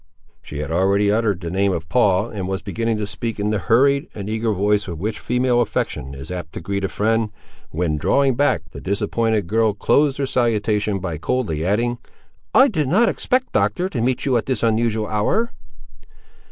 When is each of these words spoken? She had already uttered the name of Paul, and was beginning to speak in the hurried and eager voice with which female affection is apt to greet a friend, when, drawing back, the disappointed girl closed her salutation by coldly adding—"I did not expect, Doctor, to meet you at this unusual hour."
She 0.41 0.57
had 0.61 0.71
already 0.71 1.11
uttered 1.11 1.41
the 1.41 1.51
name 1.51 1.71
of 1.71 1.87
Paul, 1.87 2.29
and 2.31 2.47
was 2.47 2.63
beginning 2.63 2.97
to 2.97 3.05
speak 3.05 3.39
in 3.39 3.51
the 3.51 3.59
hurried 3.59 4.07
and 4.15 4.31
eager 4.31 4.51
voice 4.51 4.87
with 4.87 4.97
which 4.97 5.19
female 5.19 5.61
affection 5.61 6.15
is 6.15 6.31
apt 6.31 6.53
to 6.53 6.59
greet 6.59 6.83
a 6.83 6.89
friend, 6.89 7.29
when, 7.69 7.97
drawing 7.97 8.33
back, 8.33 8.63
the 8.71 8.81
disappointed 8.81 9.45
girl 9.45 9.73
closed 9.73 10.17
her 10.17 10.25
salutation 10.25 10.97
by 10.97 11.19
coldly 11.19 11.63
adding—"I 11.63 12.67
did 12.67 12.87
not 12.87 13.09
expect, 13.09 13.51
Doctor, 13.51 13.89
to 13.89 14.01
meet 14.01 14.25
you 14.25 14.37
at 14.37 14.47
this 14.47 14.63
unusual 14.63 15.05
hour." 15.05 15.51